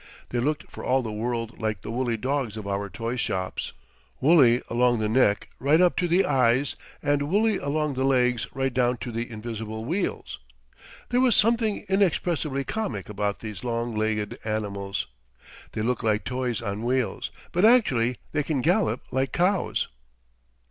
They 0.29 0.39
looked 0.39 0.67
for 0.71 0.83
all 0.83 1.03
the 1.03 1.11
world 1.11 1.59
like 1.61 1.83
the 1.83 1.91
"woolly 1.91 2.17
dogs" 2.17 2.57
of 2.57 2.65
our 2.67 2.89
toys 2.89 3.19
shops 3.19 3.71
woolly 4.19 4.59
along 4.67 4.97
the 4.97 5.07
neck 5.07 5.51
right 5.59 5.79
up 5.79 5.95
to 5.97 6.07
the 6.07 6.25
eyes 6.25 6.75
and 7.03 7.29
woolly 7.29 7.57
along 7.57 7.93
the 7.93 8.03
legs 8.03 8.47
right 8.51 8.73
down 8.73 8.97
to 8.97 9.11
the 9.11 9.29
invisible 9.29 9.85
wheels! 9.85 10.39
There 11.09 11.21
was 11.21 11.35
something 11.35 11.85
inexpressibly 11.87 12.63
comic 12.63 13.09
about 13.09 13.41
these 13.41 13.63
long 13.63 13.93
legged 13.95 14.39
animals. 14.43 15.05
They 15.73 15.83
look 15.83 16.01
like 16.01 16.25
toys 16.25 16.63
on 16.63 16.81
wheels, 16.83 17.29
but 17.51 17.63
actually 17.63 18.17
they 18.31 18.41
can 18.41 18.61
gallop 18.61 19.01
like 19.11 19.31
cows. 19.31 19.87